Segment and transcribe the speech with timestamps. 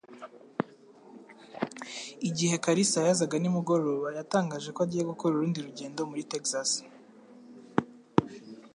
[2.27, 6.69] Igihe Kalisa yazaga nimugoroba, yatangaje ko agiye gukora urundi rugendo muri Texas.